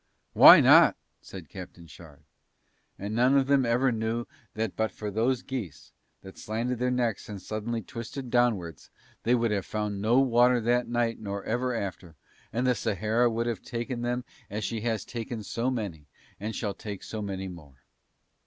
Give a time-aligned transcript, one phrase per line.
[0.33, 2.23] "Why not?" said Captain Shard.
[2.97, 5.91] And none of them ever knew that but for those geese,
[6.23, 8.89] that slanted their necks and suddenly twisted downwards,
[9.21, 12.15] they would have found no water that night nor ever after,
[12.51, 16.07] and the Sahara would have taken them as she has taken so many
[16.39, 17.83] and shall take so many more.